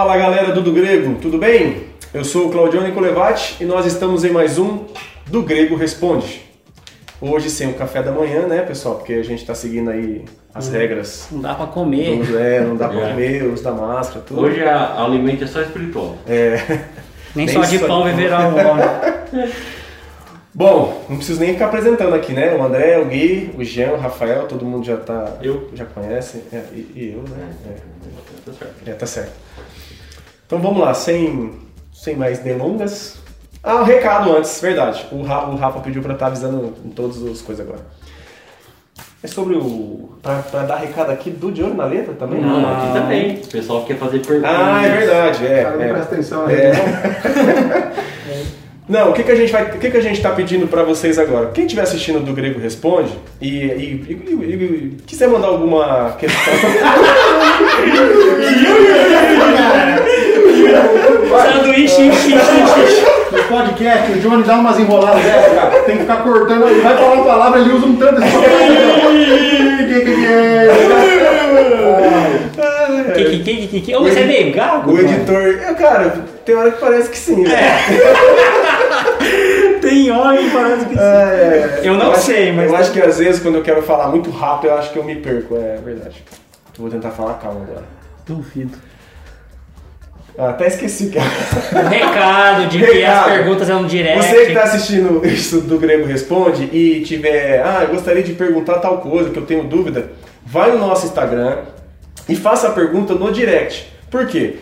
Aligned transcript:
Fala 0.00 0.16
galera 0.16 0.50
do 0.52 0.62
Do 0.62 0.72
Grego, 0.72 1.16
tudo 1.20 1.36
bem? 1.36 1.82
Eu 2.14 2.24
sou 2.24 2.46
o 2.46 2.50
Claudio 2.50 2.80
Nicolevati 2.80 3.58
e 3.60 3.66
nós 3.66 3.84
estamos 3.84 4.24
em 4.24 4.30
mais 4.30 4.56
um 4.58 4.86
Do 5.26 5.42
Grego 5.42 5.76
Responde. 5.76 6.40
Hoje 7.20 7.50
sem 7.50 7.68
o 7.68 7.74
café 7.74 8.02
da 8.02 8.10
manhã, 8.10 8.46
né, 8.46 8.62
pessoal? 8.62 8.94
Porque 8.94 9.12
a 9.12 9.22
gente 9.22 9.44
tá 9.44 9.54
seguindo 9.54 9.90
aí 9.90 10.24
as 10.54 10.68
Hum. 10.68 10.72
regras. 10.72 11.28
Não 11.30 11.42
dá 11.42 11.54
pra 11.54 11.66
comer. 11.66 12.16
do- 12.24 12.38
É, 12.38 12.60
não 12.62 12.76
dá 12.76 12.88
pra 12.88 12.98
É. 12.98 13.10
comer, 13.10 13.42
uso 13.52 13.62
da 13.62 13.72
máscara, 13.72 14.24
tudo. 14.26 14.40
Hoje 14.40 14.62
a, 14.64 15.02
alimento 15.04 15.44
é 15.44 15.46
só 15.46 15.60
espiritual. 15.60 16.16
É. 16.26 16.56
Nem, 17.36 17.44
Nem 17.44 17.48
só 17.54 17.60
de 17.60 17.78
só 17.78 17.86
pão 17.86 18.02
viverá 18.04 18.48
o 18.48 18.56
homem. 18.56 19.52
Bom, 20.54 21.04
não 21.10 21.16
preciso 21.18 21.40
nem 21.40 21.52
ficar 21.52 21.66
apresentando 21.66 22.14
aqui, 22.14 22.32
né? 22.32 22.54
O 22.54 22.62
André, 22.62 22.98
o 22.98 23.04
Gui, 23.04 23.50
o 23.56 23.62
Jean, 23.62 23.92
o 23.92 23.98
Rafael, 23.98 24.48
todo 24.48 24.64
mundo 24.64 24.82
já 24.86 24.96
tá. 24.96 25.34
Eu. 25.42 25.68
Já 25.74 25.84
conhece. 25.84 26.42
É, 26.50 26.62
e, 26.72 26.90
e 26.96 27.12
eu, 27.14 27.22
né? 27.22 27.50
É. 27.68 27.90
Tá 28.46 28.52
certo. 28.58 28.74
É, 28.88 28.92
tá 28.94 29.06
certo. 29.06 29.50
Então 30.50 30.58
vamos 30.58 30.80
lá, 30.80 30.92
sem, 30.92 31.52
sem 31.94 32.16
mais 32.16 32.40
delongas. 32.40 33.18
Ah, 33.62 33.76
um 33.76 33.84
recado 33.84 34.36
antes, 34.36 34.60
verdade. 34.60 35.06
O 35.12 35.22
Rafa, 35.22 35.46
o 35.50 35.54
Rafa 35.54 35.78
pediu 35.78 36.02
pra 36.02 36.14
estar 36.14 36.26
avisando 36.26 36.74
em 36.84 36.88
todas 36.88 37.22
as 37.24 37.40
coisas 37.40 37.64
agora. 37.64 37.84
É 39.22 39.28
sobre 39.28 39.54
o. 39.54 40.08
Pra, 40.20 40.36
pra 40.38 40.62
dar 40.64 40.76
recado 40.78 41.10
aqui 41.12 41.30
do 41.30 41.52
De 41.52 41.62
Olho 41.62 41.74
na 41.74 41.84
Letra 41.84 42.14
também? 42.14 42.40
Não, 42.40 42.66
Ah. 42.66 42.78
aqui 42.82 42.92
também. 42.98 43.36
O 43.36 43.46
pessoal 43.46 43.84
quer 43.84 43.96
fazer 43.96 44.18
perguntas. 44.26 44.50
Ah, 44.52 44.82
é 44.84 44.88
verdade, 44.88 45.46
é. 45.46 45.62
Cara, 45.62 45.76
não 45.76 45.84
é. 45.84 45.88
presta 45.92 46.14
atenção 46.14 46.46
aí. 46.46 46.54
É. 46.56 46.72
Não, 48.88 49.10
o 49.10 49.12
que, 49.12 49.22
que 49.22 49.30
a 49.30 49.36
gente 49.36 49.52
vai, 49.52 49.62
o 49.70 49.78
que, 49.78 49.88
que 49.88 49.96
a 49.96 50.00
gente 50.00 50.20
tá 50.20 50.30
pedindo 50.30 50.66
pra 50.66 50.82
vocês 50.82 51.16
agora? 51.16 51.50
Quem 51.52 51.64
estiver 51.64 51.82
assistindo 51.82 52.18
do 52.24 52.32
Grego 52.32 52.58
Responde 52.58 53.12
e, 53.40 53.46
e- 53.48 54.04
e- 54.08 54.32
e- 54.32 54.96
e 54.98 55.02
quiser 55.06 55.28
mandar 55.28 55.46
alguma 55.46 56.16
questão, 56.18 56.52
Sanduíche, 61.30 62.02
ixi, 62.08 62.34
ixi, 62.34 62.34
ixi. 62.34 63.04
No 63.32 63.42
podcast, 63.44 64.12
o 64.12 64.18
Johnny 64.20 64.42
dá 64.42 64.54
umas 64.56 64.78
enroladas 64.78 65.22
dessa, 65.22 65.50
cara. 65.54 65.70
Tem 65.82 65.96
que 65.96 66.02
ficar 66.02 66.16
cortando. 66.22 66.68
Ele 66.68 66.80
vai 66.80 66.96
falar 66.96 67.12
uma 67.14 67.24
palavra, 67.24 67.60
ele 67.60 67.72
usa 67.72 67.86
um 67.86 67.96
tanto 67.96 68.22
assim. 68.22 68.38
Que 69.88 70.00
que 70.00 70.14
que 70.14 70.26
é? 70.26 70.68
Que, 73.14 73.24
que, 73.24 73.38
que, 73.42 73.66
que, 73.68 73.80
que? 73.80 73.96
Ô, 73.96 74.02
você 74.02 74.20
é 74.20 74.24
meio 74.26 74.54
gago? 74.54 74.90
o 74.90 74.94
mano? 74.96 75.08
editor, 75.08 75.58
é, 75.62 75.74
cara, 75.74 76.10
tem 76.44 76.54
hora 76.54 76.70
que 76.70 76.80
parece 76.80 77.10
que 77.10 77.18
sim. 77.18 77.42
né? 77.42 77.50
Tem 79.80 80.10
homem 80.10 80.50
parece 80.50 80.84
que 80.86 80.94
sim. 80.94 81.00
É, 81.00 81.80
Eu 81.82 81.94
não 81.94 82.12
acho- 82.12 82.22
sei, 82.22 82.52
mas- 82.52 82.70
Eu 82.70 82.76
acho 82.76 82.92
que 82.92 83.00
às 83.00 83.18
vezes 83.18 83.40
quando 83.42 83.56
eu 83.56 83.62
quero 83.62 83.82
falar 83.82 84.08
muito 84.08 84.30
rápido, 84.30 84.70
eu 84.70 84.78
acho 84.78 84.92
que 84.92 84.98
eu 84.98 85.04
me 85.04 85.16
perco, 85.16 85.56
é 85.56 85.78
verdade. 85.82 86.22
Vou 86.78 86.90
tentar 86.90 87.10
falar 87.10 87.34
calma 87.34 87.62
agora. 87.62 87.84
Duvido. 88.26 88.76
Ah, 90.38 90.50
até 90.50 90.68
esqueci 90.68 91.06
que 91.10 91.18
O 91.18 91.88
recado 91.88 92.66
de 92.68 92.78
que 92.78 92.84
as 92.84 92.92
Recado. 92.94 93.30
perguntas 93.30 93.68
é 93.70 93.74
no 93.74 93.86
direct. 93.86 94.22
Você 94.26 94.36
que 94.46 94.52
está 94.52 94.62
assistindo 94.62 95.20
isso 95.26 95.60
do 95.62 95.78
Grego 95.78 96.06
Responde 96.06 96.64
e 96.72 97.02
tiver, 97.02 97.62
ah, 97.64 97.80
eu 97.82 97.88
gostaria 97.94 98.22
de 98.22 98.32
perguntar 98.32 98.78
tal 98.78 98.98
coisa, 98.98 99.30
que 99.30 99.38
eu 99.38 99.44
tenho 99.44 99.64
dúvida, 99.64 100.12
vai 100.46 100.70
no 100.72 100.78
nosso 100.78 101.06
Instagram 101.06 101.58
e 102.28 102.34
faça 102.36 102.68
a 102.68 102.70
pergunta 102.72 103.14
no 103.14 103.30
direct. 103.32 103.86
Por 104.10 104.26
quê? 104.26 104.56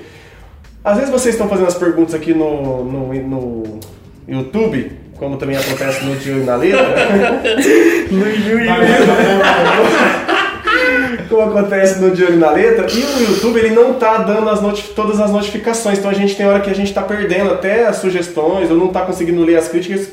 Às 0.85 0.97
vezes 0.97 1.11
vocês 1.11 1.35
estão 1.35 1.49
fazendo 1.49 1.69
as 1.69 1.75
perguntas 1.75 2.15
aqui 2.15 2.33
no, 2.35 2.85
no, 2.85 3.15
no 3.15 3.81
YouTube, 4.27 4.93
como 5.17 5.37
também 5.37 5.57
acontece 5.57 6.05
no 6.05 6.17
Dio 6.17 6.39
e 6.39 6.45
na 6.45 6.57
Letra. 6.57 6.95
Como 11.29 11.43
acontece 11.43 11.99
no 12.01 12.07
Olho 12.09 12.37
na 12.39 12.51
Letra, 12.51 12.87
e 12.91 12.99
o 12.99 13.31
YouTube 13.31 13.59
ele 13.59 13.71
não 13.71 13.95
tá 13.95 14.19
dando 14.19 14.49
as 14.49 14.61
todas 14.95 15.21
as 15.21 15.31
notificações, 15.31 15.99
então 15.99 16.11
a 16.11 16.15
gente 16.15 16.35
tem 16.37 16.47
hora 16.47 16.61
que 16.61 16.71
a 16.71 16.75
gente 16.75 16.93
tá 16.93 17.03
perdendo 17.03 17.53
até 17.53 17.87
as 17.87 17.97
sugestões, 17.97 18.71
ou 18.71 18.77
não 18.77 18.89
tá 18.89 19.03
conseguindo 19.03 19.43
ler 19.45 19.57
as 19.57 19.69
críticas, 19.69 20.09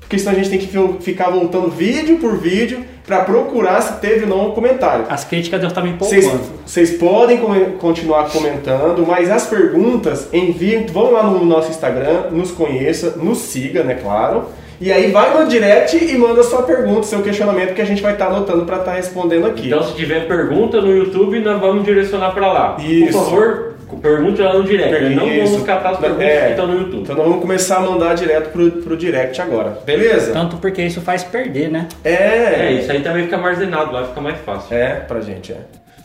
porque 0.00 0.18
senão 0.18 0.32
a 0.32 0.34
gente 0.36 0.48
tem 0.50 0.58
que 0.58 0.66
fi- 0.66 0.96
ficar 1.00 1.30
voltando 1.30 1.68
vídeo 1.68 2.16
por 2.18 2.38
vídeo 2.38 2.82
para 3.06 3.20
procurar 3.24 3.80
se 3.82 3.94
teve 4.00 4.24
ou 4.24 4.28
não 4.28 4.48
um 4.48 4.52
comentário. 4.52 5.04
As 5.08 5.24
críticas 5.24 5.62
eu 5.62 5.68
Vocês, 5.98 6.24
poupando. 6.26 6.44
vocês 6.66 6.90
podem 6.98 7.38
continuar 7.78 8.30
comentando, 8.30 9.04
mas 9.06 9.30
as 9.30 9.46
perguntas 9.46 10.28
enviem, 10.32 10.86
vão 10.86 11.12
lá 11.12 11.22
no 11.22 11.44
nosso 11.44 11.70
Instagram, 11.70 12.30
nos 12.30 12.50
conheça, 12.50 13.14
nos 13.16 13.38
siga, 13.38 13.82
né, 13.82 13.94
claro. 13.94 14.44
E 14.80 14.92
aí 14.92 15.10
vai 15.10 15.36
no 15.36 15.48
direct 15.48 15.96
e 15.96 16.16
manda 16.16 16.42
sua 16.42 16.62
pergunta, 16.62 17.02
seu 17.02 17.20
questionamento 17.20 17.74
que 17.74 17.82
a 17.82 17.84
gente 17.84 18.00
vai 18.00 18.12
estar 18.12 18.26
anotando 18.28 18.64
para 18.64 18.76
estar 18.78 18.92
respondendo 18.92 19.46
aqui. 19.46 19.66
Então, 19.66 19.82
se 19.82 19.94
tiver 19.94 20.28
pergunta 20.28 20.80
no 20.80 20.96
YouTube, 20.96 21.40
nós 21.40 21.60
vamos 21.60 21.84
direcionar 21.84 22.30
pra 22.32 22.52
lá. 22.52 22.76
Isso. 22.78 23.12
Por 23.18 23.24
favor, 23.24 23.74
pergunte 24.00 24.40
lá 24.40 24.54
no 24.54 24.62
direct. 24.62 25.02
Nós 25.02 25.16
não 25.16 25.28
Isso. 25.28 25.52
vamos 25.52 25.66
catar 25.66 25.90
as 25.90 25.98
perguntas 25.98 26.26
É. 26.28 26.44
que 26.44 26.50
estão 26.50 26.66
no 26.68 26.78
YouTube. 26.78 27.02
Então 27.02 27.16
nós 27.16 27.24
vamos 27.26 27.40
começar 27.40 27.78
a 27.78 27.80
mandar 27.80 28.14
direto 28.14 28.50
pro, 28.52 28.70
pro 28.70 28.96
direct 28.96 29.40
agora. 29.42 29.78
Beleza? 29.84 30.32
Tanto 30.32 30.58
porque 30.58 30.82
isso 30.82 31.00
faz 31.00 31.24
perder, 31.24 31.70
né? 31.70 31.88
É. 32.04 32.12
É, 32.12 32.72
isso 32.72 32.92
aí 32.92 33.00
também 33.00 33.24
fica 33.24 33.36
mais 33.36 33.58
armazenado, 33.58 33.90
vai 33.90 34.04
ficar 34.06 34.20
mais 34.20 34.38
fácil. 34.46 34.76
É, 34.76 34.94
pra 34.94 35.20
gente, 35.20 35.50
é. 35.52 35.56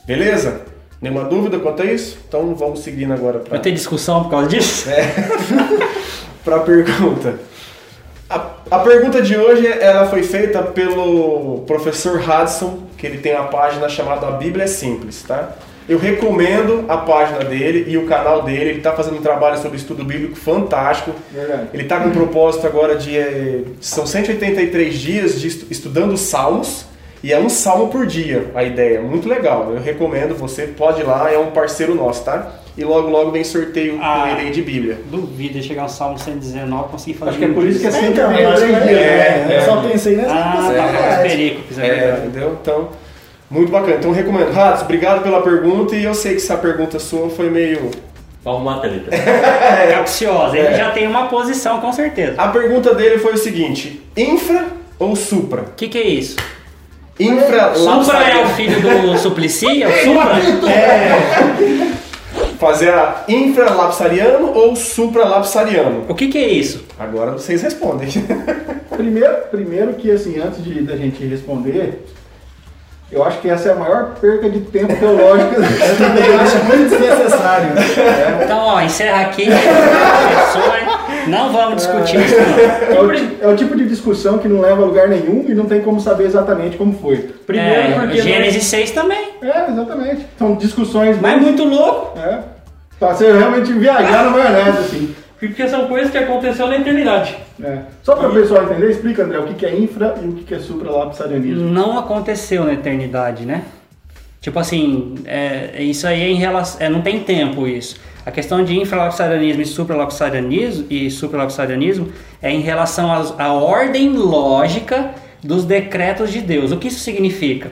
Beleza? 0.06 0.62
Nenhuma 1.00 1.26
dúvida 1.26 1.60
quanto 1.60 1.84
a 1.84 1.86
isso? 1.86 2.18
Então 2.28 2.56
vamos 2.56 2.80
seguindo 2.80 3.14
agora 3.14 3.38
pra, 3.40 3.52
Vai 3.52 3.60
ter 3.60 3.72
discussão 3.72 4.24
por 4.24 4.32
causa 4.32 4.48
disso? 4.48 4.90
pra 6.44 6.60
pergunta. 6.60 7.36
A, 8.34 8.78
a 8.78 8.80
pergunta 8.80 9.22
de 9.22 9.38
hoje 9.38 9.68
ela 9.68 10.08
foi 10.08 10.24
feita 10.24 10.64
pelo 10.64 11.60
professor 11.68 12.20
Hudson, 12.20 12.80
que 12.98 13.06
ele 13.06 13.20
tem 13.20 13.34
uma 13.36 13.46
página 13.48 13.88
chamada 13.88 14.28
A 14.28 14.32
Bíblia 14.32 14.64
é 14.64 14.68
Simples, 14.68 15.24
tá? 15.28 15.52
Eu 15.88 15.98
recomendo 16.00 16.86
a 16.88 16.96
página 16.98 17.40
dele 17.44 17.86
e 17.90 17.98
o 17.98 18.06
canal 18.08 18.42
dele. 18.44 18.70
Ele 18.70 18.78
está 18.78 18.94
fazendo 18.94 19.18
um 19.18 19.22
trabalho 19.22 19.58
sobre 19.58 19.78
estudo 19.78 20.04
bíblico 20.06 20.36
fantástico. 20.38 21.12
Verdade. 21.32 21.68
Ele 21.74 21.84
está 21.84 22.00
com 22.00 22.08
um 22.08 22.12
propósito 22.12 22.66
agora 22.66 22.96
de. 22.96 23.18
eh, 23.18 23.64
São 23.82 24.06
183 24.08 24.94
dias 24.98 25.42
de 25.42 25.48
estu- 25.50 25.66
estudando 25.70 26.14
os 26.14 26.22
salmos. 26.22 26.86
E 27.22 27.32
é 27.34 27.40
um 27.40 27.50
salmo 27.50 27.90
por 27.90 28.06
dia 28.06 28.50
a 28.56 28.64
ideia. 28.64 29.02
Muito 29.02 29.28
legal. 29.28 29.74
Eu 29.74 29.82
recomendo, 29.82 30.34
você 30.36 30.68
pode 30.68 31.02
ir 31.02 31.04
lá, 31.04 31.30
é 31.32 31.38
um 31.38 31.52
parceiro 31.52 31.94
nosso, 31.94 32.24
tá? 32.24 32.50
E 32.76 32.84
logo, 32.84 33.08
logo 33.10 33.30
vem 33.32 33.44
sorteio 33.44 33.98
com 33.98 34.04
Ah. 34.04 34.30
ele 34.32 34.48
aí 34.48 34.52
de 34.52 34.62
Bíblia. 34.64 34.98
Duvido 35.06 35.60
de 35.60 35.64
chegar 35.68 35.84
ao 35.84 35.90
Salmo 35.90 36.18
119 36.18 36.90
conseguir 36.90 37.14
fazer 37.18 37.30
Acho 37.32 37.40
que 37.40 37.46
é 37.46 37.48
por 37.50 37.68
isso 37.68 37.80
que 37.80 37.88
é 37.88 37.92
sempre 37.92 38.08
então, 38.10 38.32
meio 38.32 38.48
é, 38.50 38.56
dias. 38.56 38.88
é, 38.90 39.58
eu 39.58 39.62
só 39.66 39.76
pensei 39.82 40.16
nessa 40.16 40.34
Ah, 40.34 40.54
tá, 40.66 40.74
é 40.74 41.28
É, 41.28 41.56
verdade. 41.78 42.28
entendeu? 42.28 42.58
Então, 42.62 42.90
muito 43.50 43.72
bacana. 43.72 43.96
Então, 44.00 44.12
recomendo. 44.12 44.52
Ratos, 44.52 44.82
obrigado 44.82 45.22
pela 45.22 45.42
pergunta. 45.44 45.96
E 45.96 46.04
eu 46.04 46.16
sei 46.16 46.32
que 46.32 46.38
essa 46.42 46.58
pergunta 46.58 46.98
sua 46.98 47.30
foi 47.30 47.50
meio. 47.52 47.92
Pra 48.42 48.52
arrumar 48.54 48.78
a 48.78 48.80
treta. 48.80 49.10
Capciosa, 49.94 50.58
ele 50.58 50.68
É. 50.70 50.78
já 50.78 50.90
tem 50.92 51.08
uma 51.08 51.28
posição, 51.28 51.80
com 51.80 51.94
certeza. 51.94 52.34
A 52.42 52.48
pergunta 52.48 52.96
dele 52.96 53.20
foi 53.20 53.34
o 53.34 53.38
seguinte: 53.38 54.02
infra 54.18 54.66
ou 54.98 55.16
supra? 55.16 55.62
O 55.62 55.76
que, 55.78 55.88
que 55.88 55.98
é 56.00 56.08
isso? 56.08 56.36
Infra 57.20 57.76
Supra 57.76 58.18
é 58.24 58.44
o 58.44 58.48
filho 58.50 58.82
do 58.82 59.16
Suplicy? 59.20 59.84
É 59.84 59.88
o 59.88 59.92
Supra? 60.04 60.70
É. 60.72 61.94
Fazer 62.64 62.94
a 62.94 63.26
infralapsariano 63.28 64.54
ou 64.54 64.74
supralapsariano? 64.74 66.06
O 66.08 66.16
que, 66.16 66.30
que 66.30 66.38
é 66.38 66.48
isso? 66.48 66.86
Agora 66.98 67.34
vocês 67.34 67.62
respondem. 67.62 68.08
Primeiro, 68.96 69.36
primeiro 69.52 69.94
que 69.96 70.10
assim, 70.10 70.40
antes 70.40 70.64
de 70.64 70.82
da 70.82 70.96
gente 70.96 71.26
responder, 71.26 72.06
eu 73.12 73.22
acho 73.24 73.40
que 73.40 73.50
essa 73.50 73.70
é 73.70 73.72
a 73.74 73.76
maior 73.76 74.16
perca 74.16 74.50
de 74.50 74.62
tempo 74.62 74.96
teológica. 74.96 75.58
Eu 75.60 75.98
também 75.98 76.36
acho 76.36 76.64
muito 76.64 76.90
desnecessário. 76.90 77.68
Então, 78.44 78.60
ó, 78.60 78.82
encerra 78.82 79.22
aqui. 79.22 79.46
Pessoas, 79.52 80.93
não 81.28 81.52
vamos 81.52 81.78
discutir 81.78 82.18
isso, 82.18 82.36
não. 82.36 82.96
É 82.96 83.02
o, 83.02 83.50
é 83.50 83.54
o 83.54 83.56
tipo 83.56 83.76
de 83.76 83.88
discussão 83.88 84.38
que 84.38 84.48
não 84.48 84.62
leva 84.62 84.82
a 84.82 84.86
lugar 84.86 85.08
nenhum 85.08 85.46
e 85.48 85.54
não 85.54 85.66
tem 85.66 85.82
como 85.82 86.00
saber 86.00 86.26
exatamente 86.26 86.78
como 86.78 86.94
foi. 86.94 87.18
Primeiro 87.46 87.70
É, 87.70 88.00
porque 88.00 88.22
Gênesis 88.22 88.64
6 88.66 88.92
também. 88.92 89.30
É, 89.42 89.70
exatamente. 89.70 90.26
São 90.38 90.56
discussões 90.56 91.20
Mas 91.20 91.42
muito 91.42 91.64
louco. 91.64 92.18
É. 92.20 92.40
Pra 93.00 93.14
você 93.14 93.32
realmente 93.32 93.72
viajar 93.74 94.24
na 94.24 94.30
maionese, 94.30 94.78
assim. 94.78 95.16
Porque 95.40 95.68
são 95.68 95.88
coisas 95.88 96.10
que 96.10 96.18
aconteceu 96.18 96.68
na 96.68 96.78
eternidade. 96.78 97.36
É. 97.62 97.80
Só 98.02 98.16
para 98.16 98.30
o 98.30 98.34
pessoal 98.34 98.64
entender, 98.64 98.90
explica, 98.90 99.24
André, 99.24 99.40
o 99.40 99.44
que 99.44 99.66
é 99.66 99.76
infra 99.76 100.16
e 100.22 100.28
o 100.28 100.34
que 100.34 100.44
que 100.46 100.56
é 100.56 100.60
supralapsarianismo. 100.60 101.70
Não 101.70 102.00
aconteceu 102.00 102.64
na 102.64 102.74
eternidade, 102.74 103.46
né? 103.46 103.64
Tipo 104.40 104.60
assim, 104.60 105.16
é, 105.26 105.82
isso 105.84 106.08
aí 106.08 106.22
é 106.22 106.30
em 106.30 106.36
relação. 106.36 106.82
é, 106.82 106.90
não 106.90 107.02
tem 107.02 107.20
tempo 107.20 107.68
isso. 107.68 107.98
A 108.26 108.32
questão 108.32 108.64
de 108.64 108.80
infralapsarianismo 108.80 109.62
e 109.62 109.66
supralapsarianismo, 109.66 110.86
e 110.90 111.12
supralapsarianismo 111.12 112.10
é 112.42 112.50
em 112.52 112.62
relação 112.62 113.12
à 113.38 113.52
ordem 113.54 114.10
lógica 114.14 115.12
dos 115.44 115.66
decretos 115.66 116.32
de 116.32 116.40
Deus. 116.42 116.72
O 116.72 116.78
que 116.78 116.88
isso 116.88 117.00
significa? 117.00 117.72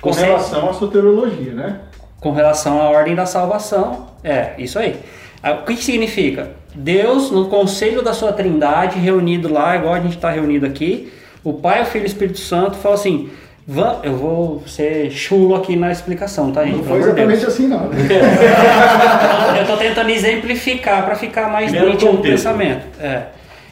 Com 0.00 0.12
Você- 0.12 0.24
relação 0.24 0.70
à 0.70 0.72
soteriologia, 0.72 1.52
né? 1.52 1.80
com 2.20 2.32
relação 2.32 2.80
à 2.80 2.88
ordem 2.88 3.14
da 3.14 3.24
salvação. 3.26 4.06
É, 4.24 4.52
isso 4.58 4.78
aí. 4.78 4.96
Ah, 5.42 5.52
O 5.52 5.64
que, 5.64 5.76
significa? 5.76 6.50
Deus, 6.74 7.30
no 7.30 7.46
conselho 7.48 8.02
da 8.02 8.12
sua 8.12 8.32
trindade, 8.32 8.98
reunido 8.98 9.52
lá, 9.52 9.76
igual 9.76 9.94
a 9.94 10.00
gente 10.00 10.16
está 10.16 10.30
reunido 10.30 10.64
aqui, 10.66 11.10
o 11.42 11.54
Pai, 11.54 11.82
o 11.82 11.86
Filho 11.86 12.02
e 12.04 12.06
o 12.06 12.06
Espírito 12.06 12.38
Santo, 12.38 12.76
falou 12.76 12.94
assim: 12.96 13.30
Eu 14.02 14.16
vou 14.16 14.62
ser 14.66 15.10
chulo 15.10 15.54
aqui 15.54 15.76
na 15.76 15.92
explicação, 15.92 16.50
tá, 16.50 16.64
gente? 16.64 16.78
Não 16.78 16.84
foi 16.84 16.98
exatamente 16.98 17.46
assim, 17.46 17.68
não. 17.68 17.88
Eu 19.58 19.66
tô 19.66 19.76
tentando 19.76 20.10
exemplificar 20.10 21.04
para 21.04 21.14
ficar 21.14 21.48
mais 21.48 21.70
Primeiro 21.70 21.92
nítido 21.92 22.12
o 22.12 22.18
pensamento. 22.18 22.84
É. 23.00 23.26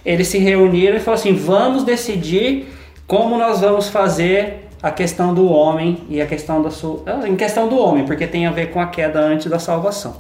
Eles 0.05 0.29
se 0.29 0.39
reuniram 0.39 0.97
e 0.97 1.01
falaram 1.01 1.21
assim: 1.21 1.35
vamos 1.35 1.83
decidir 1.85 2.69
como 3.07 3.37
nós 3.37 3.61
vamos 3.61 3.89
fazer 3.89 4.69
a 4.83 4.91
questão 4.91 5.35
do 5.35 5.51
homem 5.51 5.99
e 6.09 6.21
a 6.21 6.27
questão 6.27 6.63
da 6.63 6.71
sua. 6.71 7.03
ah, 7.07 7.27
Em 7.29 7.35
questão 7.35 7.69
do 7.69 7.79
homem, 7.79 8.05
porque 8.05 8.27
tem 8.27 8.47
a 8.47 8.51
ver 8.51 8.71
com 8.71 8.81
a 8.81 8.87
queda 8.87 9.19
antes 9.19 9.47
da 9.47 9.59
salvação. 9.59 10.17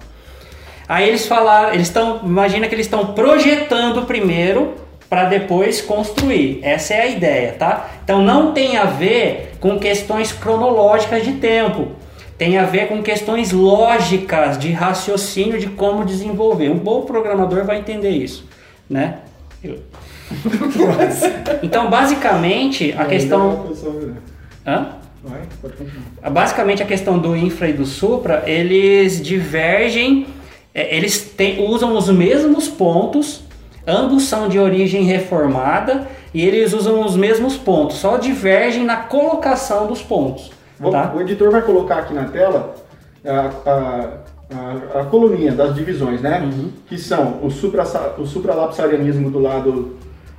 Aí 0.88 1.06
eles 1.06 1.26
falaram, 1.26 1.74
eles 1.74 1.86
estão, 1.86 2.20
imagina 2.24 2.66
que 2.66 2.74
eles 2.74 2.86
estão 2.86 3.12
projetando 3.12 4.06
primeiro 4.06 4.74
para 5.08 5.24
depois 5.24 5.80
construir. 5.80 6.60
Essa 6.62 6.94
é 6.94 7.00
a 7.02 7.06
ideia, 7.06 7.52
tá? 7.52 7.88
Então 8.04 8.22
não 8.22 8.52
tem 8.52 8.76
a 8.76 8.84
ver 8.84 9.52
com 9.60 9.78
questões 9.78 10.32
cronológicas 10.32 11.24
de 11.24 11.32
tempo. 11.32 11.88
Tem 12.36 12.56
a 12.58 12.64
ver 12.64 12.86
com 12.88 13.02
questões 13.02 13.50
lógicas 13.50 14.58
de 14.58 14.70
raciocínio 14.70 15.58
de 15.58 15.66
como 15.68 16.04
desenvolver. 16.04 16.70
Um 16.70 16.78
bom 16.78 17.02
programador 17.02 17.64
vai 17.64 17.78
entender 17.78 18.10
isso, 18.10 18.46
né? 18.88 19.18
Eu- 19.62 19.78
Então, 21.62 21.88
basicamente, 21.88 22.94
a 22.96 23.04
questão 23.06 23.66
Hã? 24.66 24.98
Continuar. 25.60 26.30
Basicamente 26.30 26.82
a 26.82 26.86
questão 26.86 27.18
do 27.18 27.36
infra 27.36 27.68
e 27.68 27.72
do 27.72 27.84
supra, 27.84 28.44
eles 28.46 29.20
divergem, 29.20 30.26
é, 30.74 30.94
eles 30.96 31.34
usam 31.66 31.96
os 31.96 32.08
mesmos 32.08 32.68
pontos, 32.68 33.42
ambos 33.88 34.24
são 34.24 34.48
de 34.48 34.58
origem 34.58 35.02
reformada 35.02 36.06
e 36.34 36.44
eles 36.44 36.74
usam 36.74 37.00
os 37.04 37.16
mesmos 37.16 37.56
pontos, 37.56 37.96
só 37.96 38.18
divergem 38.18 38.84
na 38.84 38.96
colocação 38.96 39.86
dos 39.86 40.02
pontos. 40.02 40.52
Tá? 40.92 41.12
O 41.16 41.20
editor 41.20 41.50
vai 41.50 41.62
colocar 41.62 41.98
aqui 41.98 42.14
na 42.14 42.24
tela 42.24 42.74
a, 43.26 43.70
a, 43.70 44.96
a, 44.96 45.00
a 45.00 45.04
coluninha 45.06 45.52
das 45.52 45.74
divisões, 45.74 46.20
né? 46.20 46.40
Uhum. 46.40 46.70
Que 46.86 46.96
são 46.96 47.40
o, 47.42 47.50
supra, 47.50 47.82
o 48.16 48.24
supralapsarianismo 48.24 49.30
do 49.30 49.40
lado, 49.40 49.96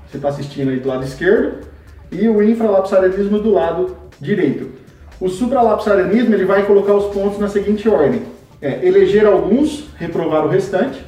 você 0.08 0.18
está 0.18 0.30
assistindo 0.30 0.70
aí 0.70 0.80
do 0.80 0.88
lado 0.88 1.04
esquerdo, 1.04 1.68
e 2.12 2.30
o 2.30 2.42
infralapsarianismo 2.42 3.40
do 3.40 3.52
lado 3.52 3.98
direito. 4.20 4.72
O 5.20 5.28
supralapsarianismo 5.28 6.34
ele 6.34 6.46
vai 6.46 6.66
colocar 6.66 6.94
os 6.94 7.14
pontos 7.14 7.38
na 7.38 7.50
seguinte 7.50 7.90
ordem: 7.90 8.22
é, 8.62 8.86
eleger 8.86 9.26
alguns, 9.26 9.90
reprovar 9.98 10.46
o 10.46 10.50
restante, 10.50 11.04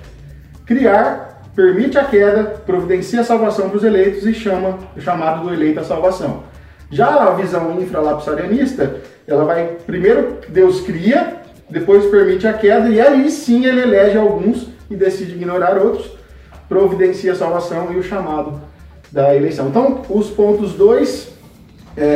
criar, 0.65 1.30
permite 1.55 1.97
a 1.97 2.05
queda, 2.05 2.43
providencia 2.65 3.21
a 3.21 3.23
salvação 3.23 3.69
para 3.69 3.77
os 3.77 3.83
eleitos 3.83 4.25
e 4.25 4.33
chama 4.33 4.79
o 4.95 5.01
chamado 5.01 5.43
do 5.43 5.53
eleito 5.53 5.79
à 5.79 5.83
salvação. 5.83 6.43
Já 6.89 7.07
a 7.07 7.31
visão 7.35 7.79
infralapsarianista, 7.81 8.95
ela 9.27 9.45
vai 9.45 9.77
primeiro 9.85 10.37
Deus 10.49 10.81
cria, 10.81 11.37
depois 11.69 12.05
permite 12.05 12.47
a 12.47 12.53
queda 12.53 12.89
e 12.89 12.99
aí 12.99 13.29
sim 13.31 13.65
ele 13.65 13.81
elege 13.81 14.17
alguns 14.17 14.67
e 14.89 14.95
decide 14.95 15.33
ignorar 15.33 15.77
outros, 15.77 16.11
providencia 16.67 17.31
a 17.31 17.35
salvação 17.35 17.93
e 17.93 17.97
o 17.97 18.03
chamado 18.03 18.61
da 19.11 19.35
eleição. 19.35 19.67
Então, 19.67 20.01
os 20.09 20.29
pontos 20.29 20.73
2, 20.73 21.31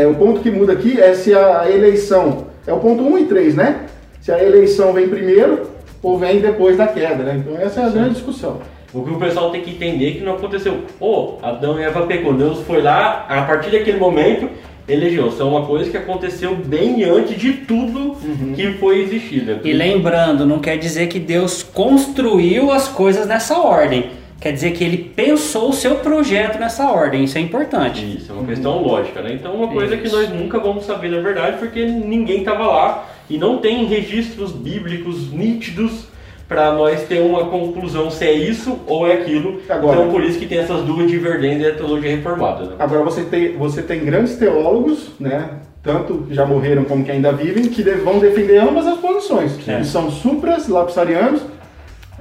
o 0.09 0.15
ponto 0.15 0.41
que 0.41 0.51
muda 0.51 0.73
aqui 0.73 0.99
é 0.99 1.13
se 1.13 1.33
a 1.33 1.69
eleição, 1.69 2.47
é 2.65 2.73
o 2.73 2.79
ponto 2.79 3.03
1 3.03 3.07
um 3.07 3.17
e 3.17 3.25
3, 3.25 3.55
né? 3.55 3.85
Se 4.21 4.31
a 4.31 4.43
eleição 4.43 4.91
vem 4.93 5.07
primeiro 5.07 5.69
ou 6.01 6.17
vem 6.17 6.39
depois 6.39 6.77
da 6.77 6.87
queda, 6.87 7.23
né? 7.23 7.37
Então 7.37 7.57
essa 7.57 7.81
é 7.81 7.85
a 7.85 7.89
grande 7.89 8.15
discussão. 8.15 8.59
O 8.95 9.03
que 9.03 9.11
o 9.11 9.19
pessoal 9.19 9.51
tem 9.51 9.61
que 9.61 9.71
entender 9.71 10.07
é 10.07 10.11
que 10.11 10.23
não 10.23 10.35
aconteceu. 10.35 10.85
Ô, 11.01 11.33
Adão 11.43 11.77
e 11.77 11.83
Eva 11.83 12.07
pecou. 12.07 12.33
Deus 12.33 12.61
foi 12.61 12.81
lá, 12.81 13.25
a 13.27 13.41
partir 13.41 13.69
daquele 13.69 13.97
momento, 13.97 14.49
elegeu. 14.87 15.27
Isso 15.27 15.41
é 15.41 15.45
uma 15.45 15.65
coisa 15.65 15.91
que 15.91 15.97
aconteceu 15.97 16.55
bem 16.55 17.03
antes 17.03 17.37
de 17.37 17.51
tudo 17.51 18.15
que 18.55 18.71
foi 18.79 19.01
existido. 19.01 19.59
E 19.65 19.73
lembrando, 19.73 20.45
não 20.45 20.59
quer 20.59 20.77
dizer 20.77 21.07
que 21.07 21.19
Deus 21.19 21.61
construiu 21.61 22.71
as 22.71 22.87
coisas 22.87 23.27
nessa 23.27 23.59
ordem. 23.59 24.11
Quer 24.39 24.53
dizer 24.53 24.71
que 24.71 24.83
ele 24.83 24.97
pensou 24.97 25.71
o 25.71 25.73
seu 25.73 25.95
projeto 25.95 26.57
nessa 26.57 26.89
ordem. 26.89 27.25
Isso 27.25 27.37
é 27.37 27.41
importante. 27.41 28.17
Isso, 28.17 28.31
é 28.31 28.35
uma 28.35 28.45
questão 28.45 28.81
lógica, 28.81 29.21
né? 29.21 29.33
Então, 29.33 29.55
uma 29.55 29.67
coisa 29.67 29.97
que 29.97 30.07
Isso. 30.07 30.15
nós 30.15 30.29
nunca 30.29 30.57
vamos 30.57 30.85
saber 30.85 31.09
na 31.09 31.19
verdade, 31.19 31.57
porque 31.57 31.83
ninguém 31.85 32.39
estava 32.39 32.65
lá 32.65 33.09
e 33.29 33.37
não 33.37 33.57
tem 33.57 33.85
registros 33.85 34.53
bíblicos 34.53 35.33
nítidos 35.33 36.14
para 36.47 36.71
nós 36.73 37.03
ter 37.03 37.21
uma 37.21 37.45
conclusão 37.45 38.11
se 38.11 38.23
é 38.25 38.33
isso 38.33 38.79
ou 38.87 39.07
é 39.07 39.13
aquilo. 39.13 39.61
Agora- 39.67 39.97
então, 39.97 40.11
por 40.11 40.23
isso 40.23 40.37
que 40.37 40.45
tem 40.45 40.59
essas 40.59 40.81
duas 40.83 41.09
divergências 41.09 41.73
da 41.73 41.77
teologia 41.77 42.11
reformada. 42.11 42.65
Né? 42.65 42.75
Agora 42.77 43.03
você 43.03 43.23
tem, 43.23 43.57
você 43.57 43.81
tem 43.81 44.05
grandes 44.05 44.35
teólogos, 44.35 45.09
né? 45.19 45.49
Tanto 45.81 46.25
que 46.27 46.33
já 46.33 46.45
morreram 46.45 46.83
como 46.83 47.03
que 47.03 47.11
ainda 47.11 47.31
vivem, 47.31 47.65
que 47.65 47.83
vão 47.83 48.19
defender 48.19 48.57
ambas 48.57 48.87
as 48.87 48.97
posições. 48.97 49.55
É. 49.67 49.77
Que 49.77 49.85
são 49.85 50.09
supras, 50.09 50.67
lapsarianos. 50.67 51.41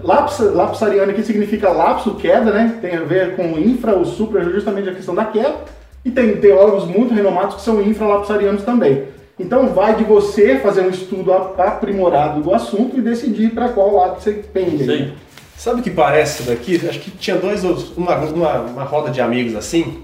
Laps, 0.03 0.39
lapsariano 0.41 1.13
aqui 1.13 1.23
significa 1.23 1.71
lapso, 1.71 2.15
queda, 2.17 2.51
né? 2.51 2.79
Tem 2.83 2.95
a 2.97 3.01
ver 3.01 3.37
com 3.37 3.59
infra, 3.59 3.97
o 3.97 4.05
supra 4.05 4.43
justamente 4.45 4.89
a 4.89 4.95
questão 4.95 5.15
da 5.15 5.25
queda. 5.25 5.55
E 6.05 6.11
tem 6.11 6.37
teólogos 6.37 6.85
muito 6.85 7.15
renomados 7.15 7.57
que 7.57 7.63
são 7.63 7.81
infralapsarianos 7.81 8.63
também. 8.65 9.05
Então 9.39 9.69
vai 9.69 9.97
de 9.97 10.05
você 10.05 10.59
fazer 10.59 10.83
um 10.83 10.91
estudo 10.91 11.33
ap- 11.33 11.59
aprimorado 11.61 12.41
do 12.41 12.55
assunto 12.55 12.97
e 12.97 13.01
decidir 13.01 13.51
para 13.51 13.69
qual 13.69 13.97
lado 13.97 14.21
você 14.23 14.33
pende. 14.33 14.89
Aí. 14.91 15.13
Sabe 15.57 15.81
o 15.81 15.83
que 15.83 15.91
parece 15.91 16.43
isso 16.43 16.51
daqui? 16.51 16.81
Acho 16.89 17.01
que 17.01 17.11
tinha 17.11 17.37
dois 17.37 17.65
outros, 17.65 17.93
uma, 17.97 18.17
uma, 18.17 18.61
uma 18.61 18.85
roda 18.85 19.11
de 19.11 19.21
amigos 19.21 19.55
assim, 19.57 20.03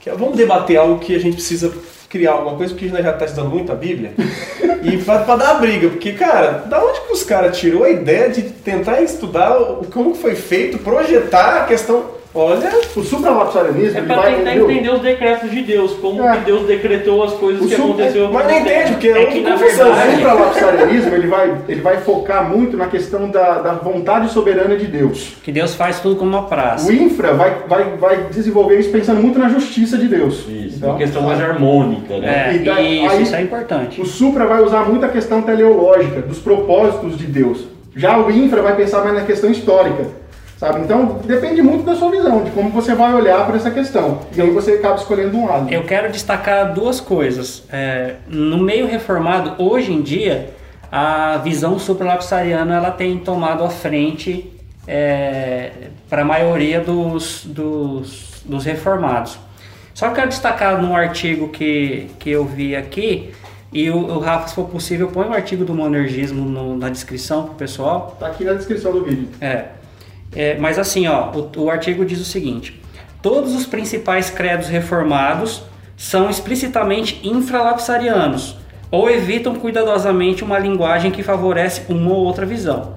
que 0.00 0.08
é, 0.08 0.14
vamos 0.14 0.36
debater 0.36 0.76
algo 0.76 0.98
que 0.98 1.14
a 1.14 1.18
gente 1.18 1.34
precisa 1.34 1.72
criar 2.08 2.32
alguma 2.32 2.56
coisa, 2.56 2.72
porque 2.72 2.86
a 2.86 2.88
gente 2.88 3.02
já 3.02 3.10
está 3.12 3.24
estudando 3.24 3.50
muito 3.50 3.70
a 3.70 3.74
Bíblia, 3.74 4.12
e 4.82 4.96
pra 4.98 5.36
dar 5.36 5.54
briga, 5.60 5.88
porque, 5.88 6.12
cara, 6.12 6.64
da 6.68 6.84
onde 6.84 7.00
que 7.02 7.12
os 7.12 7.22
caras 7.22 7.56
tirou 7.56 7.84
a 7.84 7.90
ideia 7.90 8.30
de 8.30 8.42
tentar 8.42 9.00
estudar 9.02 9.56
o, 9.60 9.84
como 9.92 10.14
foi 10.14 10.34
feito, 10.34 10.78
projetar 10.78 11.62
a 11.62 11.64
questão, 11.66 12.04
olha, 12.34 12.70
O 12.96 13.02
supralapsarianismo 13.02 13.98
É 13.98 14.02
para 14.02 14.16
vai 14.16 14.34
tentar 14.36 14.50
entendeu? 14.50 14.70
entender 14.70 14.90
os 14.90 15.00
decretos 15.00 15.50
de 15.50 15.62
Deus, 15.62 15.92
como 15.94 16.22
É. 16.22 16.36
que 16.36 16.44
Deus 16.44 16.66
decretou 16.66 17.22
as 17.24 17.32
coisas 17.34 17.64
O 17.64 17.68
que 17.68 17.74
aconteceu. 17.74 18.30
mas 18.32 18.46
não 18.46 18.58
entende, 18.58 18.92
porque 18.92 19.08
É 19.08 19.22
é 19.22 19.26
que, 19.26 19.40
na 19.40 19.52
confusão. 19.52 19.90
O 19.90 19.94
verdade- 19.94 20.16
supralapsarianismo 20.16 21.14
ele 21.14 21.26
vai, 21.26 21.54
ele 21.68 21.80
vai 21.80 21.96
focar 21.98 22.48
muito 22.48 22.76
na 22.76 22.86
questão 22.86 23.28
da, 23.30 23.58
da 23.60 23.72
vontade 23.74 24.30
soberana 24.32 24.76
de 24.76 24.86
Deus. 24.86 25.34
Que 25.42 25.52
Deus 25.52 25.74
faz 25.74 26.00
tudo 26.00 26.16
como 26.16 26.30
uma 26.30 26.44
praça. 26.46 26.88
O 26.88 26.92
infra 26.92 27.32
vai, 27.34 27.54
vai, 27.68 27.84
vai 27.96 28.16
desenvolver 28.30 28.78
isso 28.78 28.90
pensando 28.90 29.20
muito 29.20 29.38
na 29.38 29.48
justiça 29.48 29.96
de 29.98 30.08
Deus. 30.08 30.46
Isso, 30.48 30.76
Então, 30.76 30.90
uma 30.90 30.98
questão 30.98 31.22
mais 31.22 31.40
harmônica, 31.40 32.18
né? 32.18 32.50
É, 32.50 32.56
E 32.56 32.58
daí- 32.60 33.04
isso, 33.04 33.14
aí- 33.14 33.22
isso 33.22 33.34
é 33.36 33.42
importante. 33.42 34.00
O 34.00 34.04
supra 34.06 34.46
vai 34.46 34.62
usar 34.62 34.88
muito 34.88 35.04
a 35.04 35.08
questão 35.08 35.42
teleológica, 35.42 36.20
dos 36.22 36.38
propósitos 36.38 37.16
de 37.18 37.26
Deus. 37.26 37.64
Já 37.96 38.18
o 38.18 38.30
infra 38.30 38.62
vai 38.62 38.76
pensar 38.76 39.02
mais 39.02 39.14
na 39.14 39.22
questão 39.22 39.50
histórica. 39.50 40.04
Sabe? 40.60 40.80
Então 40.80 41.18
depende 41.24 41.62
muito 41.62 41.84
da 41.86 41.96
sua 41.96 42.10
visão, 42.10 42.44
de 42.44 42.50
como 42.50 42.68
você 42.68 42.94
vai 42.94 43.14
olhar 43.14 43.46
para 43.46 43.56
essa 43.56 43.70
questão. 43.70 44.20
E 44.36 44.42
aí 44.42 44.50
você 44.50 44.72
acaba 44.72 44.96
escolhendo 44.96 45.34
um 45.38 45.46
lado. 45.48 45.72
Eu 45.72 45.84
quero 45.84 46.12
destacar 46.12 46.74
duas 46.74 47.00
coisas. 47.00 47.64
É, 47.72 48.16
no 48.28 48.58
meio 48.58 48.86
reformado, 48.86 49.54
hoje 49.56 49.90
em 49.90 50.02
dia, 50.02 50.50
a 50.92 51.38
visão 51.38 51.78
supralapsariana 51.78 52.76
ela 52.76 52.90
tem 52.90 53.16
tomado 53.18 53.64
a 53.64 53.70
frente 53.70 54.52
para 56.10 56.20
a 56.20 56.24
maioria 56.26 56.78
dos, 56.80 57.42
dos, 57.46 58.42
dos 58.44 58.62
reformados. 58.66 59.38
Só 59.94 60.10
quero 60.10 60.28
destacar 60.28 60.80
num 60.82 60.94
artigo 60.94 61.48
que, 61.48 62.10
que 62.18 62.28
eu 62.30 62.44
vi 62.44 62.76
aqui, 62.76 63.30
e 63.72 63.88
o, 63.88 63.96
o 63.96 64.18
Rafa, 64.18 64.48
se 64.48 64.54
for 64.54 64.68
possível, 64.68 65.08
põe 65.08 65.26
o 65.26 65.32
artigo 65.32 65.64
do 65.64 65.72
monergismo 65.74 66.44
no- 66.44 66.76
na 66.76 66.90
descrição 66.90 67.44
pro 67.44 67.54
pessoal. 67.54 68.14
Tá 68.20 68.26
aqui 68.26 68.44
na 68.44 68.52
descrição 68.54 68.92
do 68.92 69.04
vídeo. 69.04 69.28
É. 69.40 69.66
É, 70.34 70.56
mas 70.58 70.78
assim, 70.78 71.06
ó, 71.06 71.30
o, 71.30 71.64
o 71.64 71.70
artigo 71.70 72.04
diz 72.04 72.20
o 72.20 72.24
seguinte: 72.24 72.80
todos 73.22 73.54
os 73.54 73.66
principais 73.66 74.30
credos 74.30 74.68
reformados 74.68 75.62
são 75.96 76.30
explicitamente 76.30 77.20
infralapsarianos 77.22 78.56
ou 78.90 79.08
evitam 79.08 79.54
cuidadosamente 79.54 80.42
uma 80.42 80.58
linguagem 80.58 81.10
que 81.10 81.22
favorece 81.22 81.82
uma 81.88 82.10
ou 82.10 82.24
outra 82.24 82.44
visão. 82.44 82.94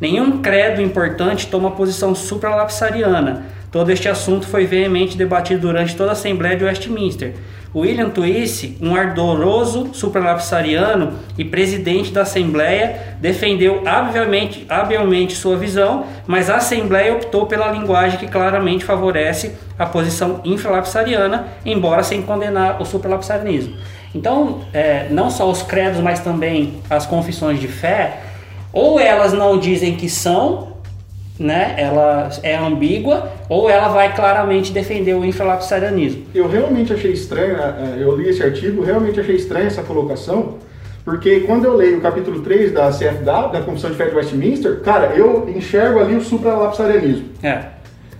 Nenhum 0.00 0.42
credo 0.42 0.82
importante 0.82 1.46
toma 1.46 1.70
posição 1.70 2.14
supralapsariana. 2.14 3.46
Todo 3.70 3.90
este 3.90 4.08
assunto 4.08 4.46
foi 4.46 4.66
veemente 4.66 5.16
debatido 5.16 5.62
durante 5.62 5.96
toda 5.96 6.10
a 6.10 6.12
Assembleia 6.12 6.56
de 6.56 6.64
Westminster. 6.64 7.34
William 7.74 8.10
Twisse, 8.10 8.76
um 8.82 8.94
ardoroso 8.94 9.94
supralapsariano 9.94 11.14
e 11.38 11.44
presidente 11.44 12.12
da 12.12 12.22
Assembleia, 12.22 13.16
defendeu 13.18 13.82
habilmente, 13.86 14.66
habilmente 14.68 15.34
sua 15.34 15.56
visão, 15.56 16.04
mas 16.26 16.50
a 16.50 16.56
Assembleia 16.56 17.14
optou 17.14 17.46
pela 17.46 17.70
linguagem 17.70 18.18
que 18.18 18.28
claramente 18.28 18.84
favorece 18.84 19.52
a 19.78 19.86
posição 19.86 20.40
infralapsariana, 20.44 21.48
embora 21.64 22.02
sem 22.02 22.20
condenar 22.20 22.80
o 22.80 22.84
supralapsarianismo. 22.84 23.74
Então, 24.14 24.60
é, 24.74 25.06
não 25.10 25.30
só 25.30 25.50
os 25.50 25.62
credos, 25.62 26.00
mas 26.00 26.20
também 26.20 26.74
as 26.90 27.06
confissões 27.06 27.58
de 27.58 27.68
fé, 27.68 28.20
ou 28.70 29.00
elas 29.00 29.32
não 29.32 29.58
dizem 29.58 29.96
que 29.96 30.08
são, 30.08 30.71
né, 31.42 31.74
ela 31.76 32.30
é 32.42 32.56
ambígua 32.56 33.30
ou 33.48 33.68
ela 33.68 33.88
vai 33.88 34.14
claramente 34.14 34.72
defender 34.72 35.14
o 35.14 35.24
infralapsarianismo. 35.24 36.24
Eu 36.34 36.48
realmente 36.48 36.92
achei 36.92 37.12
estranho, 37.12 37.56
eh, 37.56 37.98
eu 38.00 38.16
li 38.16 38.28
esse 38.28 38.42
artigo, 38.42 38.82
realmente 38.82 39.20
achei 39.20 39.36
estranha 39.36 39.66
essa 39.66 39.82
colocação, 39.82 40.58
porque 41.04 41.40
quando 41.40 41.64
eu 41.64 41.76
leio 41.76 41.98
o 41.98 42.00
capítulo 42.00 42.40
3 42.40 42.72
da 42.72 42.90
CFW, 42.90 43.52
da 43.52 43.60
Comissão 43.60 43.90
de 43.90 43.96
Fé 43.96 44.06
de 44.06 44.14
Westminster, 44.14 44.80
cara, 44.80 45.12
eu 45.16 45.48
enxergo 45.54 45.98
ali 45.98 46.14
o 46.14 46.20
supralapsarianismo. 46.20 47.24
É. 47.42 47.72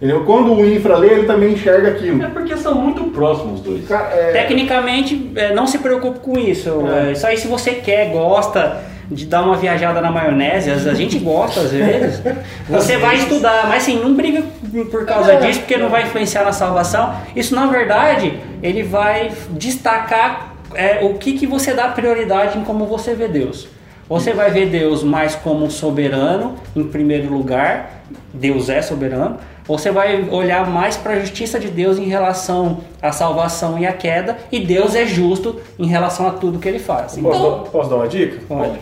Entendeu? 0.03 0.25
Quando 0.25 0.53
o 0.53 0.67
infra 0.67 0.99
lê, 0.99 1.11
ele 1.11 1.27
também 1.29 1.53
enxerga 1.53 1.91
aquilo. 1.91 2.21
É 2.25 2.27
porque 2.27 2.57
são 2.57 2.75
muito 2.75 3.05
próximos 3.13 3.61
os 3.61 3.65
dois. 3.65 3.87
Cara, 3.87 4.09
é, 4.09 4.33
Tecnicamente, 4.33 5.31
é, 5.37 5.55
não 5.55 5.65
se 5.65 5.79
preocupe 5.79 6.19
com 6.19 6.37
isso. 6.37 6.71
É. 6.89 7.11
É, 7.11 7.13
Isso 7.13 7.25
aí, 7.25 7.37
se 7.37 7.47
você 7.47 7.75
quer, 7.75 8.11
gosta 8.11 8.81
de 9.11 9.27
dar 9.27 9.43
uma 9.43 9.57
viajada 9.57 10.01
na 10.01 10.11
maionese, 10.11 10.71
a 10.71 10.95
gente 10.95 11.19
gosta 11.19 11.61
às 11.61 11.71
vezes, 11.71 12.23
você 12.69 12.97
vai 12.97 13.17
estudar, 13.17 13.67
mas 13.69 13.83
assim, 13.83 13.99
não 13.99 14.15
briga 14.15 14.43
por 14.91 15.05
causa 15.05 15.37
disso, 15.37 15.61
porque 15.61 15.77
não 15.77 15.89
vai 15.89 16.05
influenciar 16.05 16.45
na 16.45 16.53
salvação. 16.53 17.15
Isso, 17.37 17.55
na 17.55 17.67
verdade, 17.67 18.39
ele 18.63 18.83
vai 18.83 19.33
destacar 19.51 20.55
é, 20.75 21.01
o 21.03 21.15
que, 21.15 21.35
que 21.35 21.47
você 21.47 21.75
dá 21.75 21.89
prioridade 21.89 22.59
em 22.59 22.65
como 22.65 22.87
você 22.87 23.15
vê 23.15 23.29
Deus. 23.29 23.69
Você 24.13 24.35
vai 24.35 24.51
ver 24.51 24.67
Deus 24.67 25.03
mais 25.03 25.35
como 25.35 25.71
soberano, 25.71 26.57
em 26.77 26.85
primeiro 26.85 27.33
lugar, 27.33 28.03
Deus 28.35 28.69
é 28.69 28.83
soberano. 28.83 29.39
Ou 29.67 29.79
Você 29.79 29.91
vai 29.91 30.29
olhar 30.29 30.69
mais 30.69 30.99
para 30.99 31.15
a 31.15 31.19
justiça 31.21 31.59
de 31.59 31.69
Deus 31.69 31.97
em 31.97 32.05
relação 32.05 32.81
à 33.01 33.11
salvação 33.11 33.79
e 33.79 33.87
à 33.87 33.93
queda, 33.95 34.37
e 34.53 34.61
Deus 34.61 34.95
é 34.95 35.07
justo 35.07 35.59
em 35.79 35.87
relação 35.87 36.29
a 36.29 36.33
tudo 36.33 36.59
que 36.59 36.69
ele 36.69 36.79
faz. 36.79 37.17
Posso, 37.17 37.21
Então, 37.21 37.51
dar, 37.63 37.71
posso 37.71 37.89
dar 37.89 37.97
uma 37.97 38.07
dica? 38.09 38.39
pode. 38.47 38.79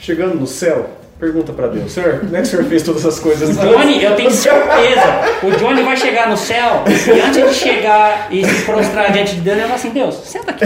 Chegando 0.00 0.34
no 0.34 0.46
céu, 0.46 0.90
pergunta 1.18 1.52
pra 1.52 1.68
Deus, 1.68 1.92
Senhor, 1.92 2.18
como 2.20 2.36
é 2.36 2.40
que 2.40 2.46
o 2.46 2.50
Senhor 2.50 2.64
fez 2.64 2.82
todas 2.82 3.04
essas 3.04 3.20
coisas? 3.20 3.56
Johnny, 3.56 4.02
eu 4.02 4.16
tenho 4.16 4.30
certeza, 4.30 5.20
o 5.42 5.50
Johnny 5.52 5.82
vai 5.82 5.96
chegar 5.96 6.28
no 6.28 6.36
céu 6.36 6.82
e 6.86 7.20
antes 7.20 7.48
de 7.48 7.54
chegar 7.54 8.28
e 8.30 8.44
se 8.44 8.62
prostrar 8.62 9.12
diante 9.12 9.36
de 9.36 9.40
Deus, 9.40 9.56
ele 9.56 9.66
vai 9.66 9.76
assim, 9.76 9.90
Deus, 9.90 10.14
senta 10.24 10.50
aqui. 10.50 10.64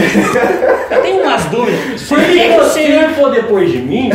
Eu 0.91 1.01
tenho 1.01 1.23
umas 1.23 1.45
dúvidas. 1.45 2.01
Por 2.03 2.19
que, 2.19 2.39
que 2.49 2.59
o 2.59 2.63
Se 2.65 2.73
Senhor 2.73 3.03
ele 3.03 3.13
for 3.13 3.31
depois 3.31 3.71
de 3.71 3.77
mim, 3.79 4.09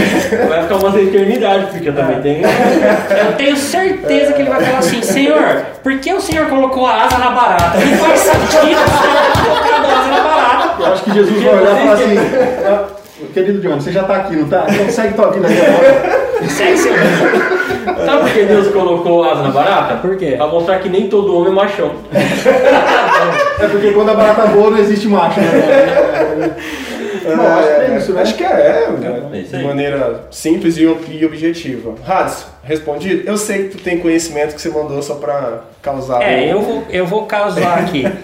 vai 0.49 0.63
ficar 0.63 0.77
uma 0.77 1.01
eternidade, 1.01 1.67
porque 1.67 1.89
eu 1.89 1.95
também 1.95 2.21
tenho. 2.21 2.45
Eu 2.45 3.33
tenho 3.37 3.57
certeza 3.57 4.33
que 4.33 4.43
ele 4.43 4.51
vai 4.51 4.63
falar 4.63 4.79
assim, 4.79 5.03
Senhor, 5.03 5.65
por 5.83 5.99
que 5.99 6.13
o 6.13 6.21
Senhor 6.21 6.47
colocou 6.47 6.87
a 6.87 7.05
asa 7.05 7.19
na 7.19 7.31
barata? 7.31 7.79
Não 7.79 7.97
faz 7.99 8.21
sentido 8.21 8.81
o 8.81 8.89
Senhor 8.89 9.33
ter 9.33 9.41
colocado 9.45 9.85
a 9.85 10.01
asa 10.01 10.11
na 10.11 10.23
barata. 10.23 10.83
eu 10.83 10.93
acho 10.93 11.05
que 11.05 11.13
Jesus 11.13 11.43
vai 11.43 11.55
olhar 11.55 11.73
e 11.73 11.81
falar 11.81 11.93
assim, 11.95 12.94
"Ah, 13.23 13.27
querido 13.33 13.61
John, 13.61 13.81
você 13.81 13.93
já 13.93 14.03
tá 14.05 14.17
aqui, 14.17 14.37
não 14.37 14.49
tá? 14.49 14.67
Então 14.69 14.89
segue 14.89 15.15
tua 15.15 15.31
vida 15.31 15.47
aí 15.47 15.61
agora. 15.61 16.49
Segue 16.49 16.77
seu 16.77 16.93
Sabe 18.05 18.23
por 18.23 18.31
que 18.33 18.43
Deus 18.45 18.69
colocou 18.69 19.25
asa 19.25 19.43
na 19.43 19.51
barata? 19.51 19.97
Por 19.97 20.17
quê? 20.17 20.35
Pra 20.37 20.47
mostrar 20.47 20.79
que 20.79 20.89
nem 20.89 21.09
todo 21.09 21.37
homem 21.37 21.53
é 21.53 21.55
machão. 21.55 21.93
É 23.61 23.69
porque 23.69 23.93
quando 23.93 24.11
a 24.11 24.15
barata 24.15 24.47
voa 24.47 24.71
não 24.71 24.79
existe 24.79 25.07
macho, 25.09 25.41
né? 25.41 26.51
Bom, 27.25 27.43
acho 27.47 27.67
que 27.69 27.81
é 27.93 27.97
isso, 27.97 28.13
né? 28.13 28.23
Acho 28.23 28.35
que 28.37 28.45
é, 28.45 28.49
É 29.33 29.39
isso 29.39 29.57
de 29.57 29.63
maneira 29.65 30.25
simples 30.31 30.77
e 30.77 30.87
ob- 30.87 31.09
e 31.11 31.25
objetiva. 31.25 31.95
Rads, 32.05 32.47
respondido? 32.63 33.29
Eu 33.29 33.37
sei 33.37 33.65
que 33.69 33.77
tu 33.79 33.83
tem 33.85 33.99
conhecimento 33.99 34.55
que 34.55 34.61
você 34.61 34.69
mandou 34.69 35.01
só 35.03 35.15
pra 35.17 35.61
causar. 35.83 36.23
É, 36.23 36.37
um- 36.47 36.49
eu 36.49 36.61
vou, 36.63 36.85
eu 36.91 37.07
vou 37.07 37.27
causar 37.27 37.79
aqui. 37.79 38.05